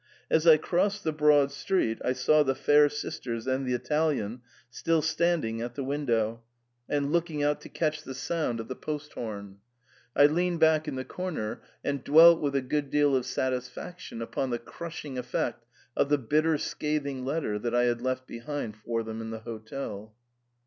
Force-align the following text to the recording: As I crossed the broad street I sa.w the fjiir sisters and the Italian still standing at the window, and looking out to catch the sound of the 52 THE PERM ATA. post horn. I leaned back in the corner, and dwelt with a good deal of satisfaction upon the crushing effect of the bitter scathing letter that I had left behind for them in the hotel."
As 0.31 0.47
I 0.47 0.57
crossed 0.57 1.03
the 1.03 1.11
broad 1.11 1.51
street 1.51 2.01
I 2.03 2.13
sa.w 2.13 2.43
the 2.43 2.59
fjiir 2.59 2.91
sisters 2.91 3.45
and 3.45 3.67
the 3.67 3.75
Italian 3.75 4.41
still 4.71 5.03
standing 5.03 5.61
at 5.61 5.75
the 5.75 5.83
window, 5.83 6.41
and 6.89 7.11
looking 7.11 7.43
out 7.43 7.61
to 7.61 7.69
catch 7.69 8.01
the 8.01 8.15
sound 8.15 8.59
of 8.59 8.67
the 8.67 8.73
52 8.73 8.79
THE 8.79 8.85
PERM 8.85 8.95
ATA. 8.95 8.99
post 9.03 9.13
horn. 9.13 9.57
I 10.15 10.25
leaned 10.25 10.59
back 10.59 10.87
in 10.87 10.95
the 10.95 11.05
corner, 11.05 11.61
and 11.83 12.03
dwelt 12.03 12.41
with 12.41 12.55
a 12.55 12.61
good 12.63 12.89
deal 12.89 13.15
of 13.15 13.27
satisfaction 13.27 14.23
upon 14.23 14.49
the 14.49 14.57
crushing 14.57 15.19
effect 15.19 15.67
of 15.95 16.09
the 16.09 16.17
bitter 16.17 16.57
scathing 16.57 17.23
letter 17.23 17.59
that 17.59 17.75
I 17.75 17.83
had 17.83 18.01
left 18.01 18.25
behind 18.25 18.77
for 18.77 19.03
them 19.03 19.21
in 19.21 19.29
the 19.29 19.41
hotel." 19.41 20.15